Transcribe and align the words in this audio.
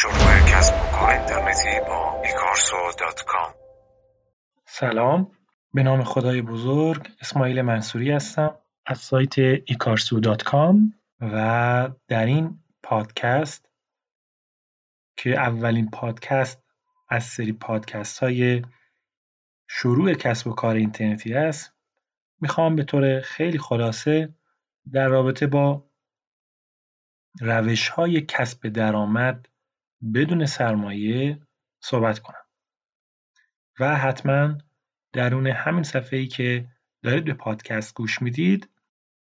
شروع 0.00 0.40
کسب 0.52 0.74
و 0.74 0.96
کار 0.96 1.10
اینترنتی 1.10 1.80
با 1.88 2.22
dot 3.00 3.24
com. 3.24 3.54
سلام 4.64 5.30
به 5.74 5.82
نام 5.82 6.04
خدای 6.04 6.42
بزرگ 6.42 7.08
اسماعیل 7.20 7.62
منصوری 7.62 8.10
هستم. 8.10 8.54
از 8.86 8.98
سایت 8.98 9.38
ایکارسو 9.38 10.20
dot 10.20 10.42
com. 10.42 10.94
و 11.20 11.90
در 12.08 12.26
این 12.26 12.58
پادکست 12.82 13.68
که 15.16 15.30
اولین 15.30 15.90
پادکست 15.90 16.62
از 17.08 17.24
سری 17.24 17.52
پادکست 17.52 18.18
های 18.18 18.62
شروع 19.68 20.14
کسب 20.14 20.46
و 20.46 20.52
کار 20.52 20.74
اینترنتی 20.74 21.34
است 21.34 21.72
می‌خوام 22.40 22.76
به 22.76 22.84
طور 22.84 23.20
خیلی 23.20 23.58
خلاصه 23.58 24.34
در 24.92 25.08
رابطه 25.08 25.46
با 25.46 25.84
روش 27.40 27.88
های 27.88 28.20
کسب 28.20 28.68
درآمد 28.68 29.48
بدون 30.14 30.46
سرمایه 30.46 31.40
صحبت 31.80 32.18
کنم. 32.18 32.44
و 33.80 33.96
حتما 33.96 34.58
درون 35.12 35.46
همین 35.46 35.82
صفحه 35.82 36.18
ای 36.18 36.26
که 36.26 36.68
دارید 37.02 37.24
به 37.24 37.34
پادکست 37.34 37.94
گوش 37.94 38.22
می‌دید 38.22 38.70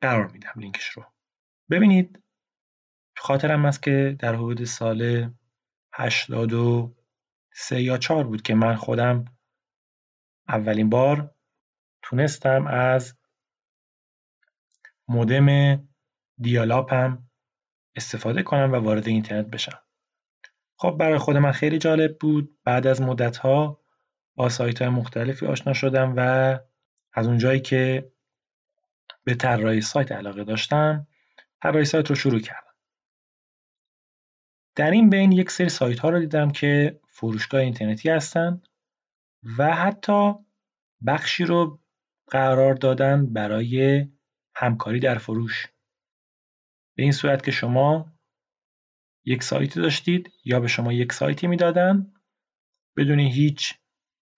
قرار 0.00 0.26
میدم 0.26 0.52
لینکش 0.56 0.88
رو. 0.88 1.04
ببینید 1.70 2.22
خاطرم 3.16 3.64
است 3.64 3.82
که 3.82 4.16
در 4.18 4.34
حدود 4.34 4.64
سال 4.64 5.30
83 5.94 7.82
یا 7.82 7.98
4 7.98 8.24
بود 8.24 8.42
که 8.42 8.54
من 8.54 8.76
خودم 8.76 9.24
اولین 10.48 10.90
بار 10.90 11.34
تونستم 12.02 12.66
از 12.66 13.16
مودم 15.08 15.48
دیالاپم 16.38 17.30
استفاده 17.96 18.42
کنم 18.42 18.72
و 18.72 18.76
وارد 18.76 19.08
اینترنت 19.08 19.46
بشم. 19.46 19.83
خب 20.76 20.96
برای 21.00 21.18
خود 21.18 21.36
من 21.36 21.52
خیلی 21.52 21.78
جالب 21.78 22.18
بود. 22.18 22.58
بعد 22.64 22.86
از 22.86 23.02
مدت 23.02 23.36
ها 23.36 23.80
با 24.34 24.48
سایت 24.48 24.82
های 24.82 24.90
مختلفی 24.90 25.46
آشنا 25.46 25.72
شدم 25.72 26.14
و 26.16 26.58
از 27.12 27.26
اونجایی 27.26 27.60
که 27.60 28.12
به 29.24 29.34
طراحی 29.34 29.80
سایت 29.80 30.12
علاقه 30.12 30.44
داشتم 30.44 31.06
طراحی 31.62 31.84
سایت 31.84 32.08
رو 32.10 32.14
شروع 32.14 32.40
کردم. 32.40 32.74
در 34.74 34.90
این 34.90 35.10
بین 35.10 35.32
یک 35.32 35.50
سری 35.50 35.68
سایت 35.68 35.98
ها 35.98 36.10
رو 36.10 36.20
دیدم 36.20 36.50
که 36.50 37.00
فروشگاه 37.08 37.60
اینترنتی 37.60 38.10
هستن 38.10 38.62
و 39.58 39.74
حتی 39.74 40.34
بخشی 41.06 41.44
رو 41.44 41.80
قرار 42.26 42.74
دادن 42.74 43.32
برای 43.32 44.06
همکاری 44.54 45.00
در 45.00 45.18
فروش. 45.18 45.66
به 46.96 47.02
این 47.02 47.12
صورت 47.12 47.44
که 47.44 47.50
شما 47.50 48.13
یک 49.24 49.42
سایتی 49.42 49.80
داشتید 49.80 50.32
یا 50.44 50.60
به 50.60 50.68
شما 50.68 50.92
یک 50.92 51.12
سایتی 51.12 51.46
می‌دادن؟ 51.46 52.12
بدون 52.96 53.18
هیچ 53.18 53.74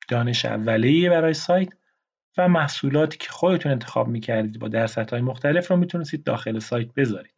دانش 0.08 0.44
اولیه 0.44 1.10
برای 1.10 1.34
سایت 1.34 1.68
و 2.38 2.48
محصولاتی 2.48 3.18
که 3.18 3.28
خودتون 3.30 3.72
انتخاب 3.72 4.08
می‌کردید 4.08 4.58
با 4.58 4.68
درصدهای 4.68 5.20
مختلف 5.20 5.70
رو 5.70 5.76
می‌تونستید 5.76 6.24
داخل 6.24 6.58
سایت 6.58 6.94
بذارید. 6.94 7.34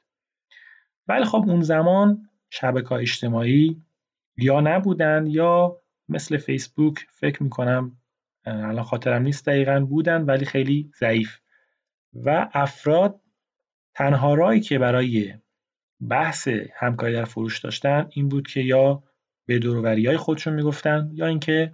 ولی 1.08 1.24
خب 1.24 1.44
اون 1.46 1.60
زمان 1.60 2.28
شبکه 2.50 2.92
اجتماعی 2.92 3.82
یا 4.36 4.60
نبودن 4.60 5.26
یا 5.26 5.80
مثل 6.08 6.36
فیسبوک 6.36 7.06
فکر 7.10 7.42
می‌کنم 7.42 7.96
الان 8.44 8.82
خاطرم 8.82 9.22
نیست 9.22 9.46
دقیقا 9.46 9.80
بودن 9.80 10.22
ولی 10.22 10.44
خیلی 10.44 10.90
ضعیف. 10.98 11.38
و 12.14 12.48
افراد 12.52 13.20
تنها 13.94 14.34
راهی 14.34 14.60
که 14.60 14.78
برای 14.78 15.34
بحث 16.00 16.48
همکاری 16.74 17.12
در 17.12 17.24
فروش 17.24 17.58
داشتن 17.58 18.08
این 18.10 18.28
بود 18.28 18.48
که 18.48 18.60
یا 18.60 19.02
به 19.46 19.58
دوروری 19.58 20.06
های 20.06 20.16
خودشون 20.16 20.54
می‌گفتن 20.54 21.10
یا 21.12 21.26
اینکه 21.26 21.72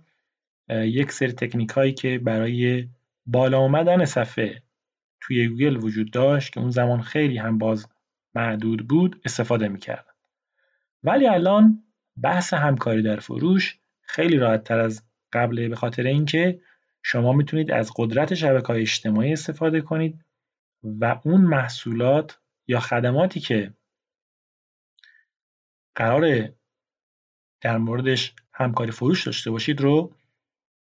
یک 0.68 1.12
سری 1.12 1.32
تکنیک 1.32 1.70
هایی 1.70 1.92
که 1.92 2.18
برای 2.18 2.88
بالا 3.26 3.58
آمدن 3.58 4.04
صفحه 4.04 4.62
توی 5.20 5.48
گوگل 5.48 5.76
وجود 5.76 6.10
داشت 6.10 6.52
که 6.52 6.60
اون 6.60 6.70
زمان 6.70 7.00
خیلی 7.00 7.38
هم 7.38 7.58
باز 7.58 7.86
محدود 8.34 8.88
بود 8.88 9.20
استفاده 9.24 9.68
می‌کردن. 9.68 10.12
ولی 11.02 11.26
الان 11.26 11.82
بحث 12.22 12.54
همکاری 12.54 13.02
در 13.02 13.16
فروش 13.16 13.78
خیلی 14.02 14.36
راحت 14.36 14.64
تر 14.64 14.78
از 14.78 15.02
قبل 15.32 15.68
به 15.68 15.76
خاطر 15.76 16.02
اینکه 16.02 16.60
شما 17.02 17.32
می‌تونید 17.32 17.70
از 17.70 17.92
قدرت 17.96 18.34
شبکه 18.34 18.66
های 18.66 18.80
اجتماعی 18.80 19.32
استفاده 19.32 19.80
کنید 19.80 20.24
و 20.82 21.20
اون 21.24 21.40
محصولات 21.40 22.38
یا 22.66 22.80
خدماتی 22.80 23.40
که 23.40 23.72
قرار 25.94 26.52
در 27.60 27.78
موردش 27.78 28.34
همکاری 28.52 28.90
فروش 28.90 29.26
داشته 29.26 29.50
باشید 29.50 29.80
رو 29.80 30.14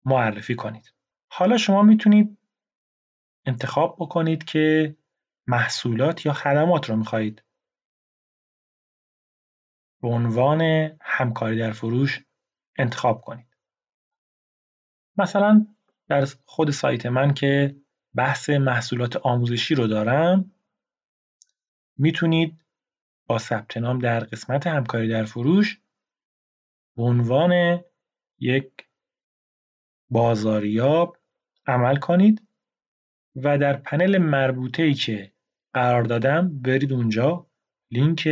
معرفی 0.05 0.55
کنید. 0.55 0.93
حالا 1.31 1.59
شما 1.59 1.83
می‌تونید 1.83 2.39
انتخاب 3.47 3.97
بکنید 3.99 4.45
که 4.45 4.97
محصولات 5.47 6.27
یا 6.27 6.33
خدمات 6.33 6.91
رو 6.91 6.97
می‌خواهید 6.97 7.43
به 10.03 10.09
عنوان 10.09 10.61
همکاری 11.01 11.59
در 11.59 11.73
فروش 11.73 12.25
انتخاب 12.79 13.21
کنید. 13.21 13.47
مثلا 15.17 15.67
در 16.09 16.25
خود 16.45 16.71
سایت 16.71 17.07
من 17.07 17.35
که 17.35 17.77
بحث 18.15 18.51
محصولات 18.51 19.17
آموزشی 19.17 19.75
رو 19.75 19.87
دارم 19.87 20.53
می‌تونید 21.99 22.66
با 23.27 23.39
ثبت 23.39 23.77
نام 23.77 23.99
در 23.99 24.21
قسمت 24.21 24.67
همکاری 24.67 25.09
در 25.09 25.25
فروش 25.25 25.81
به 26.97 27.03
عنوان 27.03 27.81
یک 28.39 28.73
بازاریاب 30.11 31.17
عمل 31.67 31.97
کنید 31.97 32.43
و 33.37 33.59
در 33.59 33.73
پنل 33.73 34.19
مربوطه 34.19 34.83
ای 34.83 34.95
که 34.95 35.33
قرار 35.73 36.03
دادم 36.03 36.63
برید 36.63 36.93
اونجا 36.93 37.47
لینک 37.91 38.29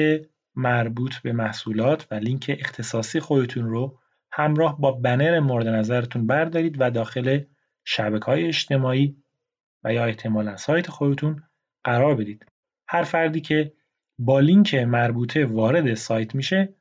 مربوط 0.55 1.15
به 1.17 1.33
محصولات 1.33 2.07
و 2.11 2.15
لینک 2.15 2.57
اختصاصی 2.61 3.21
خودتون 3.21 3.65
رو 3.65 3.99
همراه 4.33 4.81
با 4.81 4.93
بنر 4.93 5.41
مورد 5.41 5.69
نظرتون 5.69 6.27
بردارید 6.27 6.77
و 6.81 6.91
داخل 6.91 7.41
شبکه 7.85 8.25
های 8.25 8.47
اجتماعی 8.47 9.17
و 9.85 9.95
یا 9.95 10.05
احتمالا 10.05 10.57
سایت 10.57 10.91
خودتون 10.91 11.43
قرار 11.85 12.15
بدید. 12.15 12.47
هر 12.89 13.03
فردی 13.03 13.41
که 13.41 13.73
با 14.19 14.41
لینک 14.41 14.75
مربوطه 14.75 15.47
وارد 15.47 15.95
سایت 15.95 16.35
میشه 16.35 16.75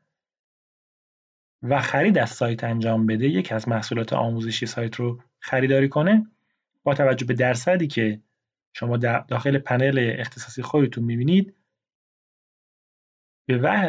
و 1.62 1.82
خرید 1.82 2.18
از 2.18 2.30
سایت 2.30 2.64
انجام 2.64 3.06
بده. 3.06 3.28
یکی 3.28 3.54
از 3.54 3.68
محصولات 3.68 4.14
آموزشی 4.14 4.66
سایت 4.66 4.96
رو 4.96 5.22
خریداری 5.40 5.90
کنه 5.90 6.28
با 6.84 6.94
توجه 6.94 7.26
به 7.26 7.34
درصدی 7.34 7.88
که 7.88 8.22
شما 8.74 8.98
داخل 8.98 9.58
پنل 9.58 10.16
اختصاصی 10.20 10.62
خودتون 10.62 11.04
می‌بینید 11.04 11.56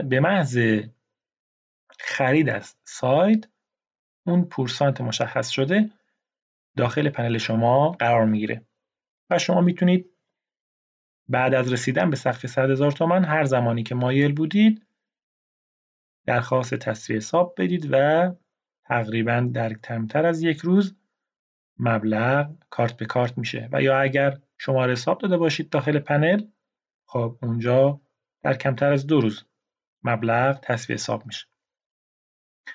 به 0.09 0.21
محض 0.21 0.59
خرید 1.99 2.49
از 2.49 2.77
سایت 2.85 3.45
اون 4.27 4.45
پورسانت 4.45 5.01
مشخص 5.01 5.49
شده 5.49 5.91
داخل 6.77 7.09
پنل 7.09 7.39
شما 7.39 7.91
قرار 7.91 8.27
می‌گیره. 8.27 8.63
و 9.31 9.39
شما 9.39 9.61
می‌تونید 9.61 10.14
بعد 11.29 11.55
از 11.55 11.73
رسیدن 11.73 12.11
به 12.11 12.17
سقف 12.17 12.47
100 12.47 12.71
هزار 12.71 12.93
تومن 12.93 13.25
هر 13.25 13.45
زمانی 13.45 13.83
که 13.83 13.95
مایل 13.95 14.33
بودید 14.33 14.87
درخواست 16.27 16.75
تصویه 16.75 17.17
حساب 17.17 17.55
بدید 17.59 17.89
و 17.91 18.31
تقریبا 18.85 19.51
در 19.55 19.73
کمتر 19.73 20.27
از 20.27 20.43
یک 20.43 20.59
روز 20.59 20.97
مبلغ 21.79 22.51
کارت 22.71 22.97
به 22.97 23.07
کارت 23.07 23.39
میشه. 23.39 23.69
و 23.73 23.83
یا 23.83 24.01
اگر 24.01 24.39
شما 24.59 24.87
حساب 24.87 25.19
داده 25.19 25.37
باشید 25.37 25.71
داخل 25.71 25.99
پنل 25.99 26.43
خب 27.07 27.39
اونجا 27.43 28.01
در 28.43 28.55
کمتر 28.55 28.93
از 28.93 29.07
دو 29.07 29.21
روز 29.21 29.45
مبلغ 30.03 30.61
تصویه 30.61 30.95
حساب 30.95 31.27
میشه. 31.27 31.47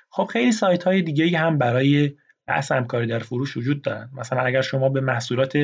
خب 0.09 0.25
خیلی 0.25 0.51
سایت 0.51 0.83
های 0.83 1.01
دیگه 1.01 1.37
هم 1.37 1.57
برای 1.57 2.17
بحث 2.45 2.71
همکاری 2.71 3.07
در 3.07 3.19
فروش 3.19 3.57
وجود 3.57 3.81
دارن. 3.81 4.09
مثلا 4.13 4.41
اگر 4.41 4.61
شما 4.61 4.89
به 4.89 5.01
محصولات 5.01 5.57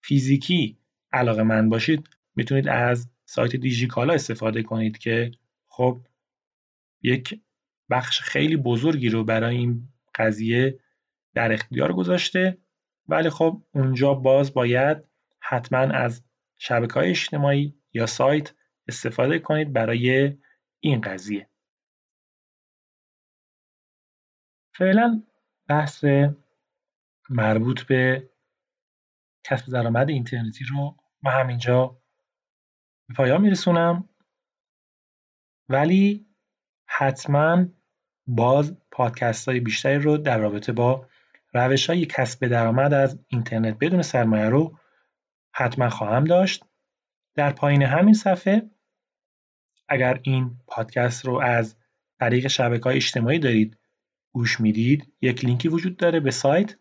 فیزیکی 0.00 0.78
علاقه 1.12 1.42
من 1.42 1.68
باشید 1.68 2.08
می‌تونید 2.36 2.68
از 2.68 3.10
سایت 3.24 3.56
دیجیکالا 3.56 4.14
استفاده 4.14 4.62
کنید 4.62 4.98
که 4.98 5.30
خب 5.68 6.00
یک 7.02 7.40
بخش 7.90 8.20
خیلی 8.20 8.56
بزرگی 8.56 9.08
رو 9.08 9.24
برای 9.24 9.56
این 9.56 9.88
قضیه 10.14 10.78
در 11.34 11.52
اختیار 11.52 11.92
گذاشته. 11.92 12.58
ولی 13.08 13.30
خب 13.30 13.62
اونجا 13.74 14.14
باز 14.14 14.54
باید 14.54 14.98
حتما 15.40 15.78
از 15.78 16.22
شبکه 16.58 16.94
های 16.94 17.10
اجتماعی 17.10 17.74
یا 17.92 18.06
سایت 18.06 18.52
استفاده 18.88 19.38
کنید 19.38 19.72
برای 19.72 20.36
این 20.80 21.00
قضیه. 21.00 21.48
فعلا 24.74 25.22
بحث 25.68 26.04
مربوط 27.30 27.82
به 27.82 28.30
کسب 29.44 29.72
درآمد 29.72 30.08
اینترنتی 30.08 30.64
رو 30.64 30.96
من 31.22 31.32
همینجا 31.32 32.02
به 33.08 33.14
پایان 33.14 33.40
میرسونم. 33.40 34.08
ولی 35.68 36.26
حتما 36.86 37.66
باز 38.26 38.76
پادکست 38.90 39.48
های 39.48 39.60
بیشتری 39.60 39.98
رو 39.98 40.16
در 40.16 40.38
رابطه 40.38 40.72
با 40.72 41.08
روش 41.52 41.90
های 41.90 42.06
کسب 42.06 42.46
درآمد 42.46 42.94
از 42.94 43.18
اینترنت 43.28 43.76
بدون 43.80 44.02
سرمایه 44.02 44.48
رو 44.48 44.78
حتما 45.52 45.88
خواهم 45.88 46.24
داشت. 46.24 46.64
در 47.34 47.50
پایین 47.50 47.82
همین 47.82 48.14
صفحه 48.14 48.70
اگر 49.88 50.20
این 50.22 50.56
پادکست 50.66 51.24
رو 51.24 51.40
از 51.40 51.76
طریق 52.20 52.46
شبکه 52.46 52.84
های 52.84 52.96
اجتماعی 52.96 53.38
دارید 53.38 53.78
گوش 54.32 54.60
می‌دید 54.60 55.12
یک 55.20 55.44
لینکی 55.44 55.68
وجود 55.68 55.96
داره 55.96 56.20
به 56.20 56.30
سایت 56.30 56.76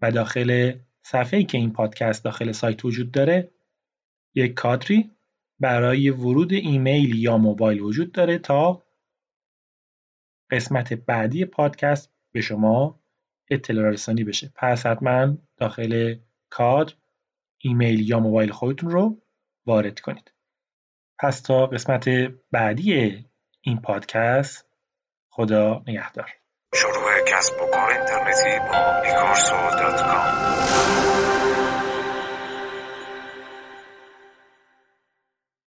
و 0.00 0.10
داخل 0.10 0.78
صفحه 1.02 1.38
ای 1.38 1.44
که 1.44 1.58
این 1.58 1.72
پادکست 1.72 2.24
داخل 2.24 2.52
سایت 2.52 2.84
وجود 2.84 3.10
داره 3.10 3.50
یک 4.34 4.54
کادری 4.54 5.13
برای 5.60 6.10
ورود 6.10 6.52
ایمیل 6.52 7.14
یا 7.18 7.38
موبایل 7.38 7.80
وجود 7.80 8.12
داره 8.12 8.38
تا 8.38 8.82
قسمت 10.50 10.92
بعدی 10.92 11.44
پادکست 11.44 12.12
به 12.32 12.40
شما 12.40 13.00
اطلاع 13.50 13.90
رسانی 13.90 14.24
بشه. 14.24 14.52
پس 14.56 14.86
حتما 14.86 15.36
داخل 15.56 16.16
کادر 16.50 16.94
ایمیل 17.58 18.08
یا 18.08 18.20
موبایل 18.20 18.52
خودتون 18.52 18.90
رو 18.90 19.22
وارد 19.66 20.00
کنید. 20.00 20.32
پس 21.18 21.40
تا 21.40 21.66
قسمت 21.66 22.08
بعدی 22.50 23.24
این 23.60 23.80
پادکست 23.80 24.68
خدا 25.30 25.82
نگهدار. 25.86 26.30
شروع 26.74 27.24
کسب 27.26 27.54
و 27.54 27.66
کار 27.66 27.90
اینترنتی 27.90 28.58
با 28.68 28.94